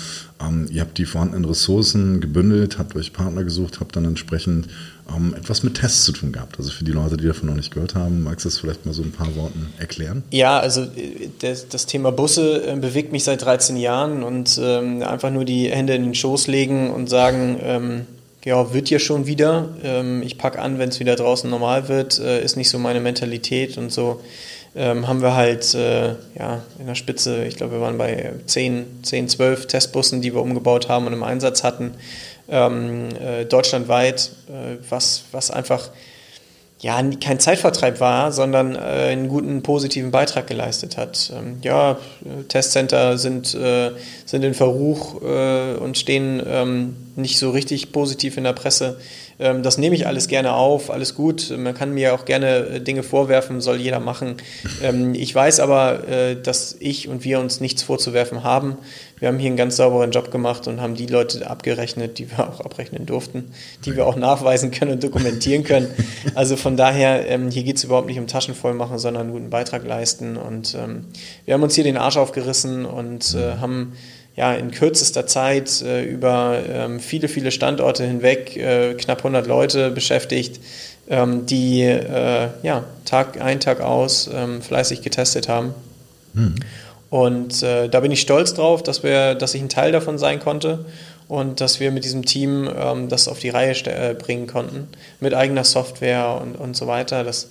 ähm, 0.41 0.67
ihr 0.71 0.83
habt 0.83 0.99
die 0.99 1.07
vorhandenen 1.07 1.47
Ressourcen 1.47 2.21
gebündelt, 2.21 2.79
habt 2.79 2.95
euch 2.95 3.13
Partner 3.13 3.45
gesucht, 3.45 3.81
habt 3.81 3.97
dann 3.97 4.05
entsprechend 4.05 4.69
ähm, 5.15 5.35
etwas 5.35 5.63
mit 5.63 5.75
Tests 5.75 6.05
zu 6.05 6.13
tun 6.13 6.33
gehabt. 6.33 6.57
Also 6.59 6.71
für 6.71 6.85
die 6.85 6.93
Leute, 6.93 7.17
die 7.17 7.27
davon 7.27 7.49
noch 7.49 7.57
nicht 7.57 7.73
gehört 7.73 7.95
haben, 7.95 8.23
magst 8.23 8.45
du 8.45 8.49
das 8.49 8.59
vielleicht 8.59 8.87
mal 8.87 8.93
so 8.93 9.03
ein 9.03 9.13
paar 9.13 9.35
Worten 9.37 9.73
erklären? 9.79 10.23
Ja, 10.31 10.59
also 10.59 10.83
äh, 10.83 11.29
das, 11.41 11.69
das 11.69 11.87
Thema 11.87 12.13
Busse 12.13 12.67
äh, 12.67 12.77
bewegt 12.77 13.13
mich 13.13 13.25
seit 13.25 13.43
13 13.43 13.77
Jahren 13.77 14.23
und 14.23 14.59
ähm, 14.63 15.03
einfach 15.03 15.31
nur 15.31 15.45
die 15.45 15.71
Hände 15.71 15.95
in 15.95 16.03
den 16.03 16.15
Schoß 16.15 16.47
legen 16.47 16.91
und 16.91 17.09
sagen, 17.09 17.59
ähm, 17.63 18.07
ja, 18.45 18.73
wird 18.73 18.91
ja 18.91 18.99
schon 18.99 19.27
wieder. 19.27 19.71
Ähm, 19.83 20.23
ich 20.23 20.39
packe 20.39 20.61
an, 20.61 20.79
wenn 20.79 20.89
es 20.89 21.01
wieder 21.01 21.17
draußen 21.17 21.51
normal 21.51 21.89
wird, 21.89 22.19
äh, 22.19 22.43
ist 22.43 22.57
nicht 22.57 22.71
so 22.71 22.79
meine 22.79 23.01
Mentalität 23.01 23.77
und 23.77 23.93
so 23.93 24.21
ähm, 24.77 25.09
haben 25.09 25.23
wir 25.23 25.35
halt 25.35 25.75
äh, 25.75 26.15
ja, 26.39 26.63
in 26.79 26.87
der 26.87 26.95
Spitze, 26.95 27.45
ich 27.47 27.57
glaube, 27.57 27.73
wir 27.73 27.81
waren 27.81 27.97
bei 27.97 28.35
10, 28.45 28.85
10, 29.03 29.29
12 29.31 29.67
Testbussen, 29.67 30.21
die 30.21 30.35
wir 30.35 30.43
umgebaut 30.43 30.89
haben 30.89 31.07
und 31.07 31.15
im 31.15 31.23
Einsatz 31.23 31.65
hatten, 31.65 31.95
ähm, 32.49 33.09
äh, 33.21 33.45
deutschlandweit, 33.45 34.31
äh, 34.49 34.77
was, 34.89 35.25
was 35.33 35.51
einfach 35.51 35.91
ja, 36.79 37.03
kein 37.21 37.41
Zeitvertreib 37.41 38.01
war, 38.01 38.33
sondern 38.33 38.75
äh, 38.75 38.79
einen 38.79 39.29
guten 39.29 39.63
positiven 39.63 40.11
Beitrag 40.11 40.47
geleistet 40.47 40.99
hat. 40.99 41.33
Ähm, 41.35 41.59
ja, 41.63 41.99
Testcenter 42.49 43.17
sind, 43.17 43.55
äh, 43.55 43.93
sind 44.27 44.45
in 44.45 44.53
Verruch 44.53 45.23
äh, 45.23 45.75
und 45.75 45.97
stehen 45.97 46.43
ähm, 46.47 46.97
nicht 47.17 47.39
so 47.39 47.51
richtig 47.51 47.93
positiv 47.93 48.37
in 48.37 48.45
der 48.45 48.53
Presse. 48.53 48.99
Ähm, 49.39 49.63
das 49.63 49.79
nehme 49.79 49.95
ich 49.95 50.07
alles 50.07 50.29
gerne 50.29 50.55
auf, 50.55 50.91
alles 50.91 51.15
gut. 51.15 51.53
Man 51.57 51.75
kann 51.75 51.93
mir 51.93 52.15
auch 52.15 52.25
gerne 52.25 52.57
äh, 52.57 52.81
Dinge 52.81 53.03
vorwerfen, 53.03 53.61
soll 53.61 53.81
jeder 53.81 54.01
machen. 54.01 54.37
Ähm, 54.83 55.15
ich 55.15 55.35
weiß 55.35 55.61
aber, 55.61 56.09
äh, 56.09 56.41
dass 56.41 56.77
ich 56.79 57.09
und 57.09 57.25
wir 57.25 57.41
uns 57.41 57.61
nichts 57.61 57.83
vorzuwerfen 57.83 58.43
haben. 58.43 58.79
Wir 59.19 59.29
haben 59.29 59.39
hier 59.39 59.49
einen 59.49 59.57
ganz 59.57 59.77
sauberen 59.77 60.11
Job 60.11 60.31
gemacht 60.31 60.69
und 60.69 60.81
haben 60.81 60.95
die 60.95 61.07
Leute 61.07 61.49
abgerechnet, 61.49 62.19
die 62.19 62.31
wir 62.31 62.41
auch 62.49 62.61
abrechnen 62.61 63.07
durften, 63.07 63.53
die 63.85 63.97
wir 63.97 64.07
auch 64.07 64.17
nachweisen 64.17 64.71
können 64.71 64.93
und 64.93 65.05
dokumentieren 65.05 65.65
können. 65.65 65.89
Also 66.35 66.57
von 66.57 66.77
daher, 66.77 67.29
ähm, 67.29 67.51
hier 67.51 67.65
geht 67.65 67.77
es 67.77 67.85
überhaupt 67.85 68.07
nicht 68.07 68.19
um 68.19 68.27
Taschen 68.27 68.55
voll 68.55 68.75
machen, 68.75 68.99
sondern 68.99 69.25
einen 69.25 69.33
guten 69.33 69.51
Beitrag 69.51 69.87
leisten. 69.87 70.37
Und 70.37 70.77
wir 71.45 71.55
haben 71.55 71.63
uns 71.63 71.75
hier 71.75 71.85
den 71.85 71.97
Arsch 71.97 72.17
aufgerissen 72.17 72.85
und 72.85 73.35
äh, 73.35 73.59
haben 73.59 73.93
ja, 74.37 74.53
in 74.55 74.71
kürzester 74.71 75.27
Zeit 75.27 75.83
äh, 75.83 76.05
über 76.05 76.59
ähm, 76.69 77.01
viele, 77.01 77.29
viele 77.29 77.51
Standorte 77.51 78.05
hinweg 78.05 78.57
äh, 78.57 78.95
knapp 78.95 79.19
100 79.19 79.47
Leute 79.47 79.91
beschäftigt, 79.91 80.61
ähm, 81.09 81.47
die 81.47 81.83
äh, 81.83 82.49
ja, 82.63 82.85
Tag 83.07 83.41
ein, 83.41 83.61
Tag 83.61 83.81
aus 83.81 84.31
ähm, 84.33 84.61
fleißig 84.61 85.03
getestet 85.03 85.49
haben. 85.49 85.75
Mhm. 86.35 86.57
Und 87.09 87.63
äh, 87.63 87.89
da 87.89 88.01
bin 88.01 88.11
ich 88.11 88.21
stolz 88.21 88.53
drauf, 88.53 88.83
dass, 88.83 89.03
wir, 89.03 89.35
dass 89.35 89.55
ich 89.55 89.63
ein 89.63 89.71
Teil 89.71 89.93
davon 89.93 90.19
sein 90.19 90.39
konnte 90.39 90.85
und 91.29 91.61
dass 91.61 91.81
wir 91.81 91.91
mit 91.91 92.05
diesem 92.05 92.25
Team 92.25 92.69
ähm, 92.77 93.09
das 93.09 93.29
auf 93.29 93.39
die 93.39 93.49
Reihe 93.49 93.73
äh, 93.87 94.15
bringen 94.15 94.47
konnten, 94.47 94.89
mit 95.21 95.33
eigener 95.33 95.65
Software 95.65 96.39
und, 96.43 96.57
und 96.57 96.77
so 96.77 96.87
weiter. 96.87 97.25
Das, 97.25 97.49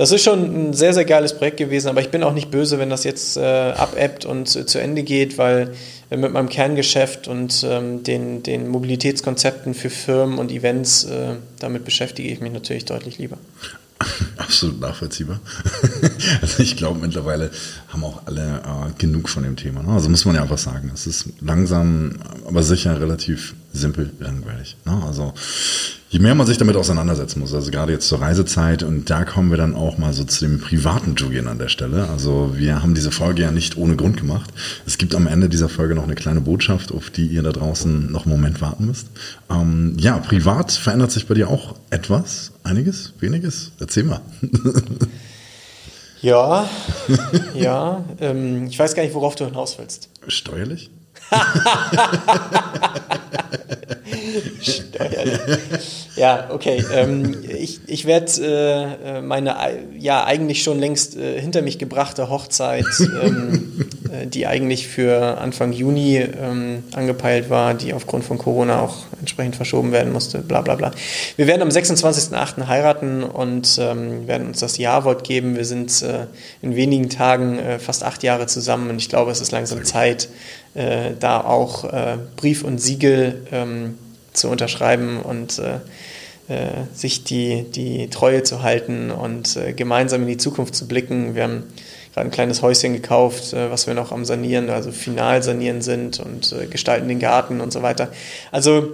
das 0.00 0.12
ist 0.12 0.24
schon 0.24 0.70
ein 0.70 0.72
sehr, 0.72 0.94
sehr 0.94 1.04
geiles 1.04 1.36
Projekt 1.36 1.58
gewesen, 1.58 1.88
aber 1.88 2.00
ich 2.00 2.08
bin 2.08 2.22
auch 2.22 2.32
nicht 2.32 2.50
böse, 2.50 2.78
wenn 2.78 2.88
das 2.88 3.04
jetzt 3.04 3.36
äh, 3.36 3.42
abebbt 3.42 4.24
und 4.24 4.56
äh, 4.56 4.64
zu 4.64 4.78
Ende 4.78 5.02
geht, 5.02 5.36
weil 5.36 5.74
äh, 6.08 6.16
mit 6.16 6.32
meinem 6.32 6.48
Kerngeschäft 6.48 7.28
und 7.28 7.62
ähm, 7.68 8.02
den, 8.02 8.42
den 8.42 8.68
Mobilitätskonzepten 8.68 9.74
für 9.74 9.90
Firmen 9.90 10.38
und 10.38 10.50
Events, 10.50 11.04
äh, 11.04 11.34
damit 11.58 11.84
beschäftige 11.84 12.30
ich 12.30 12.40
mich 12.40 12.50
natürlich 12.50 12.86
deutlich 12.86 13.18
lieber. 13.18 13.36
Absolut 14.38 14.80
nachvollziehbar. 14.80 15.38
also 16.40 16.62
ich 16.62 16.78
glaube, 16.78 16.98
mittlerweile 16.98 17.50
haben 17.88 18.02
auch 18.02 18.22
alle 18.24 18.62
äh, 18.64 18.92
genug 18.96 19.28
von 19.28 19.42
dem 19.42 19.56
Thema. 19.56 19.82
Ne? 19.82 19.92
Also 19.92 20.08
muss 20.08 20.24
man 20.24 20.34
ja 20.34 20.40
einfach 20.40 20.56
sagen, 20.56 20.90
es 20.94 21.06
ist 21.06 21.26
langsam, 21.42 22.14
aber 22.46 22.62
sicher 22.62 22.98
relativ 22.98 23.54
simpel 23.74 24.14
langweilig. 24.18 24.78
Ne? 24.86 25.02
Also 25.06 25.34
je 26.10 26.18
mehr 26.18 26.34
man 26.34 26.46
sich 26.46 26.58
damit 26.58 26.76
auseinandersetzen 26.76 27.38
muss, 27.38 27.54
also 27.54 27.70
gerade 27.70 27.92
jetzt 27.92 28.08
zur 28.08 28.20
Reisezeit, 28.20 28.82
und 28.82 29.08
da 29.10 29.24
kommen 29.24 29.50
wir 29.50 29.56
dann 29.56 29.76
auch 29.76 29.96
mal 29.96 30.12
so 30.12 30.24
zu 30.24 30.44
dem 30.44 30.58
privaten 30.58 31.14
Julian 31.14 31.46
an 31.46 31.60
der 31.60 31.68
Stelle. 31.68 32.08
Also 32.08 32.54
wir 32.56 32.82
haben 32.82 32.94
diese 32.94 33.12
Folge 33.12 33.42
ja 33.42 33.52
nicht 33.52 33.76
ohne 33.76 33.94
Grund 33.94 34.16
gemacht. 34.16 34.50
Es 34.86 34.98
gibt 34.98 35.14
am 35.14 35.28
Ende 35.28 35.48
dieser 35.48 35.68
Folge 35.68 35.94
noch 35.94 36.02
eine 36.02 36.16
kleine 36.16 36.40
Botschaft, 36.40 36.92
auf 36.92 37.10
die 37.10 37.26
ihr 37.26 37.42
da 37.42 37.52
draußen 37.52 38.10
noch 38.10 38.26
einen 38.26 38.34
Moment 38.34 38.60
warten 38.60 38.86
müsst. 38.86 39.06
Ähm, 39.48 39.94
ja, 39.98 40.18
privat 40.18 40.72
verändert 40.72 41.12
sich 41.12 41.28
bei 41.28 41.34
dir 41.34 41.48
auch 41.48 41.76
etwas, 41.90 42.50
einiges, 42.64 43.12
weniges. 43.20 43.70
Erzähl 43.78 44.02
mal. 44.02 44.20
ja, 46.22 46.68
ja. 47.54 48.04
Ähm, 48.20 48.66
ich 48.66 48.76
weiß 48.76 48.96
gar 48.96 49.04
nicht, 49.04 49.14
worauf 49.14 49.36
du 49.36 49.44
hinaus 49.44 49.78
willst. 49.78 50.08
Steuerlich? 50.26 50.90
ja, 56.16 56.48
okay. 56.50 56.84
Ähm, 56.92 57.44
ich 57.48 57.80
ich 57.86 58.04
werde 58.04 58.30
äh, 58.40 59.18
äh, 59.18 59.22
meine 59.22 59.56
ja 59.98 60.24
eigentlich 60.24 60.62
schon 60.62 60.78
längst 60.78 61.16
äh, 61.16 61.40
hinter 61.40 61.62
mich 61.62 61.78
gebrachte 61.78 62.30
Hochzeit, 62.30 62.84
ähm, 63.22 63.86
äh, 64.12 64.26
die 64.26 64.46
eigentlich 64.46 64.88
für 64.88 65.38
Anfang 65.38 65.72
Juni 65.72 66.16
ähm, 66.16 66.84
angepeilt 66.92 67.50
war, 67.50 67.74
die 67.74 67.94
aufgrund 67.94 68.24
von 68.24 68.38
Corona 68.38 68.80
auch 68.80 68.96
entsprechend 69.18 69.56
verschoben 69.56 69.92
werden 69.92 70.12
musste, 70.12 70.38
bla 70.38 70.60
bla 70.60 70.74
bla. 70.74 70.92
Wir 71.36 71.46
werden 71.46 71.62
am 71.62 71.68
26.08. 71.68 72.66
heiraten 72.66 73.22
und 73.22 73.78
ähm, 73.80 74.26
werden 74.26 74.48
uns 74.48 74.60
das 74.60 74.78
Ja-Wort 74.78 75.24
geben. 75.24 75.56
Wir 75.56 75.64
sind 75.64 76.02
äh, 76.02 76.26
in 76.62 76.76
wenigen 76.76 77.08
Tagen 77.08 77.58
äh, 77.58 77.78
fast 77.78 78.04
acht 78.04 78.22
Jahre 78.22 78.46
zusammen 78.46 78.90
und 78.90 78.96
ich 78.98 79.08
glaube, 79.08 79.30
es 79.30 79.40
ist 79.40 79.52
langsam 79.52 79.84
Zeit, 79.84 80.28
da 80.72 81.40
auch 81.40 81.84
Brief 82.36 82.62
und 82.62 82.80
Siegel 82.80 83.42
ähm, 83.50 83.98
zu 84.40 84.48
unterschreiben 84.48 85.20
und 85.20 85.58
äh, 85.58 85.80
äh, 86.50 86.84
sich 86.92 87.22
die, 87.24 87.62
die 87.62 88.10
Treue 88.10 88.42
zu 88.42 88.62
halten 88.62 89.10
und 89.10 89.56
äh, 89.56 89.72
gemeinsam 89.72 90.22
in 90.22 90.28
die 90.28 90.36
Zukunft 90.36 90.74
zu 90.74 90.88
blicken. 90.88 91.34
Wir 91.34 91.44
haben 91.44 91.62
gerade 92.12 92.28
ein 92.28 92.32
kleines 92.32 92.62
Häuschen 92.62 92.92
gekauft, 92.92 93.52
äh, 93.52 93.70
was 93.70 93.86
wir 93.86 93.94
noch 93.94 94.12
am 94.12 94.24
Sanieren, 94.24 94.68
also 94.68 94.90
final 94.90 95.42
sanieren 95.42 95.80
sind 95.80 96.18
und 96.18 96.52
äh, 96.52 96.66
gestalten 96.66 97.08
den 97.08 97.20
Garten 97.20 97.60
und 97.60 97.72
so 97.72 97.82
weiter. 97.82 98.08
Also 98.50 98.88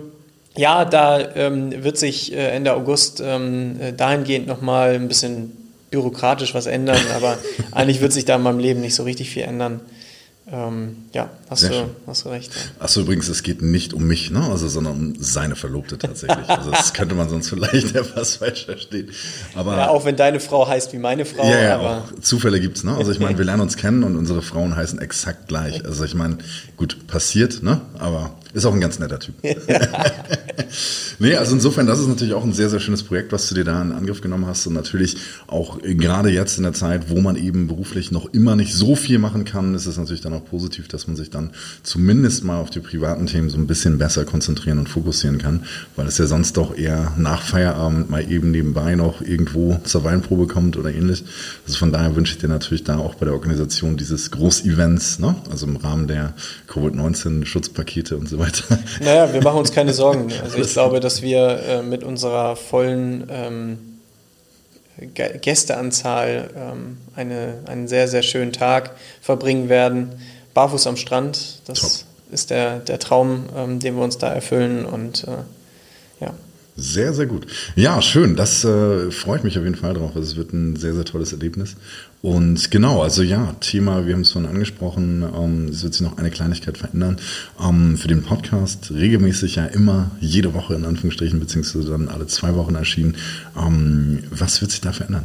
ja, 0.56 0.84
da 0.84 1.34
ähm, 1.34 1.82
wird 1.84 1.98
sich 1.98 2.32
äh, 2.32 2.50
Ende 2.50 2.74
August 2.74 3.22
ähm, 3.24 3.78
dahingehend 3.96 4.46
nochmal 4.46 4.94
ein 4.94 5.08
bisschen 5.08 5.52
bürokratisch 5.90 6.54
was 6.54 6.66
ändern, 6.66 7.00
aber 7.14 7.38
eigentlich 7.72 8.00
wird 8.00 8.12
sich 8.12 8.24
da 8.24 8.36
in 8.36 8.42
meinem 8.42 8.58
Leben 8.58 8.80
nicht 8.80 8.94
so 8.94 9.04
richtig 9.04 9.30
viel 9.30 9.42
ändern. 9.42 9.80
Ähm, 10.48 11.06
ja, 11.12 11.28
hast 11.50 11.64
du, 11.64 11.90
hast 12.06 12.24
du 12.24 12.28
recht. 12.28 12.54
Ja. 12.54 12.84
Achso, 12.84 13.00
übrigens, 13.00 13.26
es 13.26 13.42
geht 13.42 13.62
nicht 13.62 13.92
um 13.92 14.06
mich, 14.06 14.30
ne? 14.30 14.44
also, 14.48 14.68
sondern 14.68 14.92
um 14.94 15.14
seine 15.18 15.56
Verlobte 15.56 15.98
tatsächlich. 15.98 16.48
Also 16.48 16.70
das 16.70 16.92
könnte 16.92 17.16
man 17.16 17.28
sonst 17.28 17.48
vielleicht 17.48 17.96
etwas 17.96 18.36
falsch 18.36 18.64
verstehen. 18.64 19.10
Aber, 19.56 19.76
ja, 19.76 19.88
auch 19.88 20.04
wenn 20.04 20.14
deine 20.14 20.38
Frau 20.38 20.68
heißt 20.68 20.92
wie 20.92 20.98
meine 20.98 21.24
Frau. 21.24 21.50
Ja, 21.50 21.60
ja 21.60 21.74
aber 21.74 22.04
Zufälle 22.20 22.60
gibt's. 22.60 22.84
Ne? 22.84 22.96
Also 22.96 23.10
ich 23.10 23.18
meine, 23.18 23.36
wir 23.38 23.44
lernen 23.44 23.62
uns 23.62 23.76
kennen 23.76 24.04
und 24.04 24.14
unsere 24.16 24.40
Frauen 24.40 24.76
heißen 24.76 25.00
exakt 25.00 25.48
gleich. 25.48 25.84
Also 25.84 26.04
ich 26.04 26.14
meine, 26.14 26.38
gut, 26.76 27.08
passiert, 27.08 27.64
ne? 27.64 27.80
aber 27.98 28.38
ist 28.56 28.64
auch 28.64 28.72
ein 28.72 28.80
ganz 28.80 28.98
netter 28.98 29.18
Typ. 29.18 29.34
nee, 31.18 31.36
also 31.36 31.54
insofern, 31.54 31.86
das 31.86 31.98
ist 31.98 32.08
natürlich 32.08 32.32
auch 32.32 32.42
ein 32.42 32.54
sehr, 32.54 32.70
sehr 32.70 32.80
schönes 32.80 33.02
Projekt, 33.02 33.30
was 33.32 33.48
du 33.48 33.54
dir 33.54 33.64
da 33.64 33.82
in 33.82 33.92
Angriff 33.92 34.22
genommen 34.22 34.46
hast. 34.46 34.66
Und 34.66 34.72
natürlich 34.72 35.18
auch 35.46 35.78
gerade 35.82 36.30
jetzt 36.30 36.56
in 36.56 36.62
der 36.62 36.72
Zeit, 36.72 37.10
wo 37.10 37.20
man 37.20 37.36
eben 37.36 37.66
beruflich 37.66 38.12
noch 38.12 38.32
immer 38.32 38.56
nicht 38.56 38.72
so 38.72 38.96
viel 38.96 39.18
machen 39.18 39.44
kann, 39.44 39.74
ist 39.74 39.84
es 39.84 39.98
natürlich 39.98 40.22
dann 40.22 40.32
auch 40.32 40.44
positiv, 40.44 40.88
dass 40.88 41.06
man 41.06 41.16
sich 41.16 41.28
dann 41.28 41.50
zumindest 41.82 42.44
mal 42.44 42.58
auf 42.58 42.70
die 42.70 42.80
privaten 42.80 43.26
Themen 43.26 43.50
so 43.50 43.58
ein 43.58 43.66
bisschen 43.66 43.98
besser 43.98 44.24
konzentrieren 44.24 44.78
und 44.78 44.88
fokussieren 44.88 45.36
kann, 45.36 45.64
weil 45.94 46.06
es 46.06 46.16
ja 46.16 46.26
sonst 46.26 46.56
doch 46.56 46.74
eher 46.74 47.12
nach 47.18 47.42
Feierabend 47.42 48.08
mal 48.08 48.30
eben 48.30 48.52
nebenbei 48.52 48.94
noch 48.94 49.20
irgendwo 49.20 49.78
zur 49.84 50.02
Weinprobe 50.04 50.46
kommt 50.46 50.78
oder 50.78 50.94
ähnlich. 50.94 51.24
Also 51.66 51.76
von 51.76 51.92
daher 51.92 52.16
wünsche 52.16 52.32
ich 52.32 52.38
dir 52.38 52.48
natürlich 52.48 52.84
da 52.84 52.96
auch 52.96 53.16
bei 53.16 53.26
der 53.26 53.34
Organisation 53.34 53.98
dieses 53.98 54.30
Großevents, 54.30 55.18
ne? 55.18 55.36
also 55.50 55.66
im 55.66 55.76
Rahmen 55.76 56.08
der 56.08 56.32
Covid-19-Schutzpakete 56.68 58.16
und 58.16 58.30
so 58.30 58.38
weiter, 58.38 58.45
weiter. 58.46 58.78
Naja, 59.00 59.32
wir 59.32 59.42
machen 59.42 59.58
uns 59.58 59.72
keine 59.72 59.92
Sorgen. 59.92 60.32
Also 60.42 60.58
ich 60.58 60.72
glaube, 60.72 61.00
dass 61.00 61.22
wir 61.22 61.60
äh, 61.62 61.82
mit 61.82 62.02
unserer 62.02 62.56
vollen 62.56 63.28
ähm, 63.30 63.78
Gästeanzahl 65.14 66.50
ähm, 66.56 66.98
eine, 67.14 67.58
einen 67.66 67.88
sehr, 67.88 68.08
sehr 68.08 68.22
schönen 68.22 68.52
Tag 68.52 68.92
verbringen 69.20 69.68
werden. 69.68 70.20
Barfuß 70.54 70.86
am 70.86 70.96
Strand, 70.96 71.60
das 71.66 71.80
Top. 71.80 71.90
ist 72.32 72.50
der, 72.50 72.78
der 72.78 72.98
Traum, 72.98 73.44
ähm, 73.54 73.78
den 73.78 73.96
wir 73.96 74.04
uns 74.04 74.18
da 74.18 74.32
erfüllen. 74.32 74.86
Und 74.86 75.24
äh. 75.24 75.32
Sehr, 76.78 77.14
sehr 77.14 77.24
gut. 77.24 77.46
Ja, 77.74 78.02
schön. 78.02 78.36
Das 78.36 78.62
äh, 78.62 79.10
freut 79.10 79.44
mich 79.44 79.56
auf 79.56 79.64
jeden 79.64 79.76
Fall 79.76 79.94
drauf. 79.94 80.10
Also 80.14 80.32
es 80.32 80.36
wird 80.36 80.52
ein 80.52 80.76
sehr, 80.76 80.94
sehr 80.94 81.06
tolles 81.06 81.32
Erlebnis. 81.32 81.74
Und 82.20 82.70
genau, 82.70 83.02
also 83.02 83.22
ja, 83.22 83.54
Thema, 83.60 84.06
wir 84.06 84.12
haben 84.12 84.20
es 84.20 84.32
vorhin 84.32 84.50
angesprochen, 84.50 85.22
ähm, 85.22 85.68
es 85.68 85.82
wird 85.82 85.94
sich 85.94 86.02
noch 86.02 86.18
eine 86.18 86.30
Kleinigkeit 86.30 86.76
verändern. 86.76 87.16
Ähm, 87.58 87.96
für 87.96 88.08
den 88.08 88.22
Podcast 88.22 88.90
regelmäßig 88.90 89.56
ja 89.56 89.64
immer 89.64 90.10
jede 90.20 90.52
Woche 90.52 90.74
in 90.74 90.84
Anführungsstrichen, 90.84 91.40
beziehungsweise 91.40 91.88
dann 91.88 92.08
alle 92.08 92.26
zwei 92.26 92.54
Wochen 92.54 92.74
erschienen. 92.74 93.16
Ähm, 93.56 94.24
was 94.30 94.60
wird 94.60 94.70
sich 94.70 94.82
da 94.82 94.92
verändern? 94.92 95.24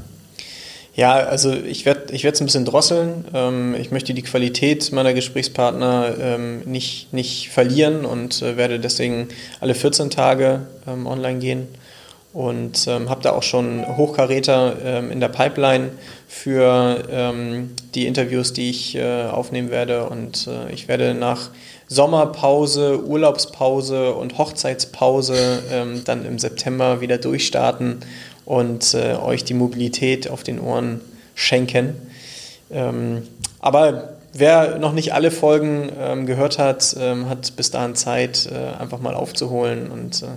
Ja, 0.94 1.14
also 1.14 1.54
ich 1.54 1.86
werde 1.86 2.14
ich 2.14 2.26
es 2.26 2.42
ein 2.42 2.46
bisschen 2.46 2.66
drosseln. 2.66 3.26
Ähm, 3.34 3.76
ich 3.80 3.92
möchte 3.92 4.14
die 4.14 4.24
Qualität 4.24 4.92
meiner 4.92 5.14
Gesprächspartner 5.14 6.16
ähm, 6.20 6.62
nicht, 6.66 7.14
nicht 7.14 7.50
verlieren 7.50 8.04
und 8.04 8.42
äh, 8.42 8.58
werde 8.58 8.80
deswegen 8.80 9.30
alle 9.62 9.74
14 9.74 10.10
Tage 10.10 10.68
ähm, 10.86 11.08
online 11.08 11.40
gehen 11.40 11.68
und 12.34 12.88
ähm, 12.88 13.10
habe 13.10 13.22
da 13.24 13.32
auch 13.32 13.44
schon 13.44 13.86
Hochkaräter 13.96 14.76
ähm, 14.84 15.12
in 15.12 15.22
der 15.22 15.30
Pipeline 15.30 15.92
für 16.28 17.04
ähm, 17.10 17.72
die 17.96 18.06
Interviews, 18.06 18.52
die 18.52 18.70
ich 18.70 18.96
äh, 18.96 19.24
aufnehmen 19.28 19.70
werde. 19.70 20.10
Und 20.10 20.48
äh, 20.48 20.74
ich 20.74 20.90
werde 20.90 21.14
nach 21.14 21.52
Sommerpause, 21.88 23.04
Urlaubspause 23.04 24.14
und 24.14 24.38
Hochzeitspause 24.38 26.02
dann 26.06 26.26
im 26.26 26.40
September 26.40 27.02
wieder 27.02 27.18
durchstarten 27.18 28.00
und 28.52 28.94
äh, 28.94 29.16
euch 29.16 29.46
die 29.46 29.54
Mobilität 29.54 30.30
auf 30.30 30.44
den 30.44 30.60
Ohren 30.60 31.00
schenken. 31.36 31.96
Ähm, 32.70 33.24
aber 33.60 34.18
Wer 34.34 34.78
noch 34.78 34.94
nicht 34.94 35.14
alle 35.14 35.30
Folgen 35.30 35.92
ähm, 36.00 36.26
gehört 36.26 36.58
hat, 36.58 36.96
ähm, 36.98 37.28
hat 37.28 37.54
bis 37.58 37.70
dahin 37.70 37.96
Zeit, 37.96 38.50
äh, 38.50 38.80
einfach 38.82 39.02
mal 39.02 39.14
aufzuholen. 39.14 39.92
Und 39.92 40.24
äh, 40.24 40.28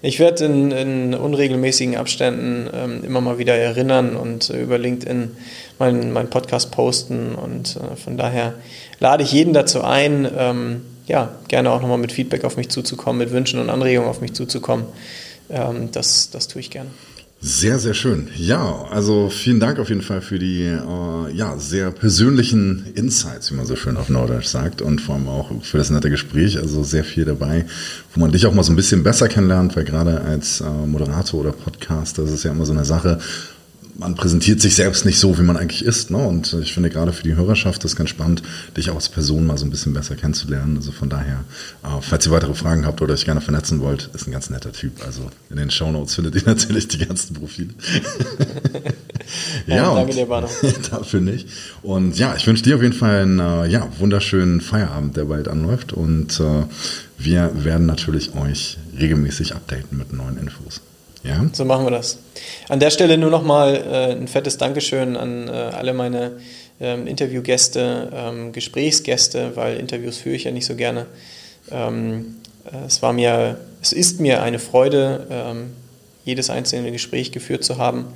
ich 0.00 0.18
werde 0.20 0.46
in, 0.46 0.70
in, 0.70 1.14
unregelmäßigen 1.14 1.96
Abständen 1.96 2.70
ähm, 2.72 3.04
immer 3.04 3.20
mal 3.20 3.36
wieder 3.36 3.54
erinnern 3.54 4.16
und 4.16 4.48
äh, 4.48 4.62
über 4.62 4.78
LinkedIn 4.78 5.36
meinen 5.78 6.12
mein 6.14 6.30
Podcast 6.30 6.70
posten. 6.70 7.34
Und 7.34 7.76
äh, 7.76 7.96
von 7.96 8.16
daher 8.16 8.54
lade 9.00 9.22
ich 9.22 9.32
jeden 9.32 9.52
dazu 9.52 9.82
ein, 9.82 10.26
ähm, 10.34 10.80
ja, 11.06 11.34
gerne 11.48 11.72
auch 11.72 11.82
nochmal 11.82 11.98
mit 11.98 12.12
Feedback 12.12 12.44
auf 12.44 12.56
mich 12.56 12.70
zuzukommen, 12.70 13.18
mit 13.18 13.32
Wünschen 13.32 13.60
und 13.60 13.68
Anregungen 13.68 14.08
auf 14.08 14.22
mich 14.22 14.32
zuzukommen. 14.32 14.86
Ähm, 15.50 15.90
das, 15.92 16.30
das 16.30 16.48
tue 16.48 16.60
ich 16.60 16.70
gerne. 16.70 16.88
Sehr, 17.44 17.80
sehr 17.80 17.92
schön. 17.92 18.28
Ja, 18.36 18.84
also 18.92 19.28
vielen 19.28 19.58
Dank 19.58 19.80
auf 19.80 19.88
jeden 19.88 20.02
Fall 20.02 20.20
für 20.20 20.38
die 20.38 20.62
äh, 20.62 21.34
ja, 21.34 21.58
sehr 21.58 21.90
persönlichen 21.90 22.86
Insights, 22.94 23.50
wie 23.50 23.56
man 23.56 23.66
so 23.66 23.74
schön 23.74 23.96
auf 23.96 24.08
Norddeutsch 24.08 24.46
sagt, 24.46 24.80
und 24.80 25.00
vor 25.00 25.16
allem 25.16 25.26
auch 25.26 25.50
für 25.60 25.76
das 25.76 25.90
nette 25.90 26.08
Gespräch. 26.08 26.56
Also 26.56 26.84
sehr 26.84 27.02
viel 27.02 27.24
dabei, 27.24 27.66
wo 28.14 28.20
man 28.20 28.30
dich 28.30 28.46
auch 28.46 28.54
mal 28.54 28.62
so 28.62 28.72
ein 28.72 28.76
bisschen 28.76 29.02
besser 29.02 29.26
kennenlernt, 29.26 29.74
weil 29.74 29.82
gerade 29.82 30.20
als 30.20 30.60
äh, 30.60 30.86
Moderator 30.86 31.40
oder 31.40 31.50
Podcaster, 31.50 32.22
ist 32.22 32.44
ja 32.44 32.52
immer 32.52 32.64
so 32.64 32.74
eine 32.74 32.84
Sache, 32.84 33.18
man 33.94 34.14
präsentiert 34.14 34.60
sich 34.60 34.74
selbst 34.74 35.04
nicht 35.04 35.18
so, 35.18 35.38
wie 35.38 35.42
man 35.42 35.56
eigentlich 35.56 35.84
ist. 35.84 36.10
Ne? 36.10 36.18
Und 36.18 36.52
ich 36.62 36.72
finde 36.72 36.90
gerade 36.90 37.12
für 37.12 37.22
die 37.22 37.34
Hörerschaft 37.34 37.84
ist 37.84 37.96
ganz 37.96 38.10
spannend, 38.10 38.42
dich 38.76 38.90
auch 38.90 38.94
als 38.94 39.08
Person 39.08 39.46
mal 39.46 39.58
so 39.58 39.66
ein 39.66 39.70
bisschen 39.70 39.92
besser 39.92 40.16
kennenzulernen. 40.16 40.76
Also 40.76 40.92
von 40.92 41.08
daher, 41.08 41.44
äh, 41.82 42.00
falls 42.00 42.26
ihr 42.26 42.32
weitere 42.32 42.54
Fragen 42.54 42.86
habt 42.86 43.02
oder 43.02 43.14
euch 43.14 43.24
gerne 43.24 43.40
vernetzen 43.40 43.80
wollt, 43.80 44.10
ist 44.14 44.26
ein 44.26 44.32
ganz 44.32 44.50
netter 44.50 44.72
Typ. 44.72 45.04
Also 45.04 45.30
in 45.50 45.56
den 45.56 45.70
Show 45.70 45.90
Notes 45.90 46.14
findet 46.14 46.34
ihr 46.36 46.42
natürlich 46.46 46.88
die 46.88 46.98
ganzen 46.98 47.34
Profile. 47.34 47.70
ja, 49.66 49.76
ja 49.76 49.94
danke 49.94 50.14
dir, 50.14 50.26
Bano. 50.26 50.48
dafür 50.90 51.20
nicht. 51.20 51.48
Und 51.82 52.18
ja, 52.18 52.34
ich 52.36 52.46
wünsche 52.46 52.62
dir 52.62 52.76
auf 52.76 52.82
jeden 52.82 52.94
Fall 52.94 53.22
einen 53.22 53.38
äh, 53.38 53.66
ja, 53.66 53.88
wunderschönen 53.98 54.60
Feierabend, 54.60 55.16
der 55.16 55.26
bald 55.26 55.48
anläuft. 55.48 55.92
Und 55.92 56.40
äh, 56.40 56.64
wir 57.18 57.52
werden 57.64 57.86
natürlich 57.86 58.34
euch 58.34 58.78
regelmäßig 58.98 59.54
updaten 59.54 59.98
mit 59.98 60.12
neuen 60.12 60.38
Infos. 60.38 60.80
Ja. 61.22 61.44
So 61.52 61.64
machen 61.64 61.86
wir 61.86 61.90
das. 61.90 62.18
An 62.68 62.80
der 62.80 62.90
Stelle 62.90 63.16
nur 63.16 63.30
nochmal 63.30 63.76
äh, 63.76 64.12
ein 64.12 64.28
fettes 64.28 64.58
Dankeschön 64.58 65.16
an 65.16 65.48
äh, 65.48 65.52
alle 65.52 65.94
meine 65.94 66.32
ähm, 66.80 67.06
Interviewgäste, 67.06 68.10
ähm, 68.12 68.52
Gesprächsgäste, 68.52 69.52
weil 69.54 69.76
Interviews 69.76 70.18
führe 70.18 70.34
ich 70.34 70.44
ja 70.44 70.50
nicht 70.50 70.66
so 70.66 70.74
gerne. 70.74 71.06
Ähm, 71.70 72.36
äh, 72.64 72.86
es 72.86 73.02
war 73.02 73.12
mir, 73.12 73.58
es 73.80 73.92
ist 73.92 74.20
mir 74.20 74.42
eine 74.42 74.58
Freude, 74.58 75.26
ähm, 75.30 75.70
jedes 76.24 76.50
einzelne 76.50 76.92
Gespräch 76.92 77.32
geführt 77.32 77.64
zu 77.64 77.78
haben. 77.78 78.06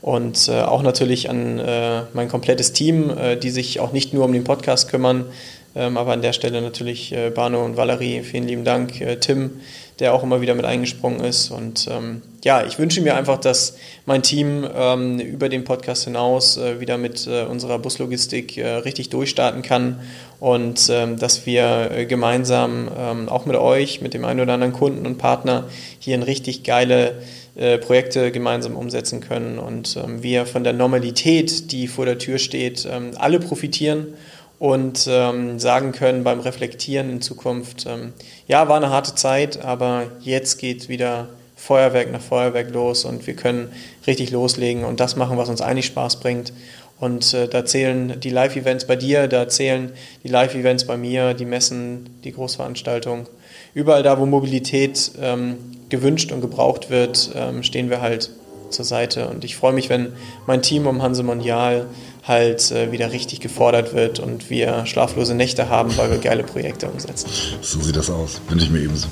Und 0.00 0.48
äh, 0.48 0.62
auch 0.62 0.82
natürlich 0.82 1.28
an 1.28 1.58
äh, 1.58 2.02
mein 2.14 2.28
komplettes 2.28 2.72
Team, 2.72 3.10
äh, 3.10 3.36
die 3.36 3.50
sich 3.50 3.80
auch 3.80 3.92
nicht 3.92 4.14
nur 4.14 4.24
um 4.24 4.32
den 4.32 4.44
Podcast 4.44 4.88
kümmern, 4.88 5.26
ähm, 5.74 5.96
aber 5.96 6.12
an 6.12 6.22
der 6.22 6.32
Stelle 6.32 6.62
natürlich 6.62 7.14
Bano 7.34 7.64
und 7.64 7.76
Valerie, 7.76 8.22
vielen 8.22 8.48
lieben 8.48 8.64
Dank. 8.64 8.92
Tim, 9.20 9.60
der 10.00 10.14
auch 10.14 10.22
immer 10.22 10.40
wieder 10.40 10.54
mit 10.54 10.64
eingesprungen 10.64 11.20
ist. 11.20 11.50
Und 11.50 11.86
ähm, 11.90 12.22
ja, 12.42 12.64
ich 12.64 12.78
wünsche 12.78 13.02
mir 13.02 13.16
einfach, 13.16 13.38
dass 13.38 13.76
mein 14.06 14.22
Team 14.22 14.66
ähm, 14.74 15.20
über 15.20 15.50
den 15.50 15.64
Podcast 15.64 16.04
hinaus 16.04 16.56
äh, 16.56 16.80
wieder 16.80 16.96
mit 16.96 17.26
äh, 17.26 17.44
unserer 17.44 17.78
Buslogistik 17.78 18.56
äh, 18.56 18.66
richtig 18.66 19.10
durchstarten 19.10 19.60
kann. 19.60 20.00
Und 20.40 20.88
ähm, 20.90 21.18
dass 21.18 21.44
wir 21.44 21.90
äh, 21.90 22.06
gemeinsam 22.06 22.88
ähm, 22.98 23.28
auch 23.28 23.44
mit 23.44 23.56
euch, 23.56 24.00
mit 24.00 24.14
dem 24.14 24.24
einen 24.24 24.40
oder 24.40 24.54
anderen 24.54 24.72
Kunden 24.72 25.04
und 25.06 25.18
Partner 25.18 25.64
hier 25.98 26.16
ein 26.16 26.22
richtig 26.22 26.64
geile 26.64 27.20
äh, 27.56 27.76
Projekte 27.76 28.32
gemeinsam 28.32 28.76
umsetzen 28.76 29.20
können. 29.20 29.58
Und 29.58 29.98
ähm, 30.02 30.22
wir 30.22 30.46
von 30.46 30.64
der 30.64 30.72
Normalität, 30.72 31.72
die 31.72 31.88
vor 31.88 32.06
der 32.06 32.16
Tür 32.16 32.38
steht, 32.38 32.88
ähm, 32.90 33.10
alle 33.18 33.38
profitieren 33.38 34.14
und 34.60 35.08
ähm, 35.10 35.58
sagen 35.58 35.90
können 35.90 36.22
beim 36.22 36.38
Reflektieren 36.38 37.10
in 37.10 37.22
Zukunft, 37.22 37.86
ähm, 37.88 38.12
ja, 38.46 38.68
war 38.68 38.76
eine 38.76 38.90
harte 38.90 39.14
Zeit, 39.14 39.64
aber 39.64 40.04
jetzt 40.20 40.58
geht 40.58 40.90
wieder 40.90 41.30
Feuerwerk 41.56 42.12
nach 42.12 42.20
Feuerwerk 42.20 42.70
los 42.70 43.06
und 43.06 43.26
wir 43.26 43.34
können 43.34 43.72
richtig 44.06 44.30
loslegen 44.30 44.84
und 44.84 45.00
das 45.00 45.16
machen, 45.16 45.38
was 45.38 45.48
uns 45.48 45.62
eigentlich 45.62 45.86
Spaß 45.86 46.20
bringt. 46.20 46.52
Und 46.98 47.32
äh, 47.32 47.48
da 47.48 47.64
zählen 47.64 48.20
die 48.20 48.28
Live-Events 48.28 48.86
bei 48.86 48.96
dir, 48.96 49.28
da 49.28 49.48
zählen 49.48 49.92
die 50.22 50.28
Live-Events 50.28 50.84
bei 50.84 50.98
mir, 50.98 51.32
die 51.32 51.46
Messen, 51.46 52.20
die 52.22 52.32
Großveranstaltung. 52.32 53.26
Überall 53.72 54.02
da, 54.02 54.20
wo 54.20 54.26
Mobilität 54.26 55.12
ähm, 55.22 55.56
gewünscht 55.88 56.32
und 56.32 56.42
gebraucht 56.42 56.90
wird, 56.90 57.30
ähm, 57.34 57.62
stehen 57.62 57.88
wir 57.88 58.02
halt 58.02 58.30
zur 58.68 58.84
Seite. 58.84 59.28
Und 59.28 59.42
ich 59.44 59.56
freue 59.56 59.72
mich, 59.72 59.88
wenn 59.88 60.12
mein 60.46 60.60
Team 60.60 60.86
um 60.86 61.02
Hanse 61.02 61.22
Mondial 61.22 61.86
halt 62.26 62.70
äh, 62.70 62.92
wieder 62.92 63.12
richtig 63.12 63.40
gefordert 63.40 63.94
wird 63.94 64.18
und 64.18 64.50
wir 64.50 64.86
schlaflose 64.86 65.34
Nächte 65.34 65.68
haben, 65.68 65.96
weil 65.96 66.10
wir 66.10 66.18
geile 66.18 66.42
Projekte 66.42 66.88
umsetzen. 66.88 67.30
So 67.60 67.80
sieht 67.80 67.96
das 67.96 68.10
aus. 68.10 68.40
Wünsche 68.48 68.66
ich 68.66 68.70
mir 68.70 68.80
ebenso. 68.80 69.08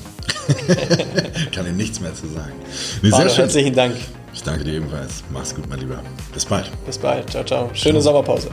Kann 1.53 1.65
Ihnen 1.65 1.77
nichts 1.77 1.99
mehr 1.99 2.13
zu 2.13 2.27
sagen. 2.27 2.53
Nee, 3.01 3.09
sehr 3.09 3.29
schön. 3.29 3.35
Herzlichen 3.43 3.75
Dank. 3.75 3.95
Ich 4.33 4.43
danke 4.43 4.63
dir 4.63 4.73
ebenfalls. 4.73 5.23
Mach's 5.31 5.53
gut, 5.55 5.67
mein 5.69 5.79
Lieber. 5.79 6.01
Bis 6.33 6.45
bald. 6.45 6.71
Bis 6.85 6.97
bald. 6.97 7.29
Ciao, 7.29 7.43
ciao. 7.43 7.69
Schöne 7.73 7.99
ciao. 7.99 8.13
Sommerpause. 8.13 8.49